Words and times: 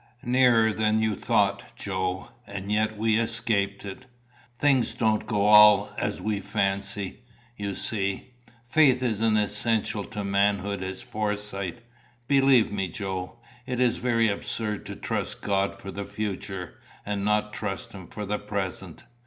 "Nearer 0.23 0.73
than 0.73 0.99
you 0.99 1.13
thought, 1.13 1.63
Joe; 1.75 2.29
and 2.47 2.71
yet 2.71 2.97
we 2.97 3.19
escaped 3.19 3.85
it. 3.85 4.07
Things 4.57 4.95
don't 4.95 5.27
go 5.27 5.45
all 5.45 5.93
as 5.95 6.19
we 6.19 6.39
fancy, 6.39 7.21
you 7.55 7.75
see. 7.75 8.33
Faith 8.65 9.03
is 9.03 9.21
as 9.21 9.33
essential 9.35 10.03
to 10.05 10.23
manhood 10.23 10.81
as 10.81 11.03
foresight 11.03 11.83
believe 12.27 12.71
me, 12.71 12.87
Joe. 12.87 13.37
It 13.67 13.79
is 13.79 13.97
very 13.97 14.27
absurd 14.27 14.87
to 14.87 14.95
trust 14.95 15.41
God 15.43 15.75
for 15.75 15.91
the 15.91 16.03
future, 16.05 16.79
and 17.05 17.23
not 17.23 17.53
trust 17.53 17.91
him 17.91 18.07
for 18.07 18.25
the 18.25 18.39
present. 18.39 19.03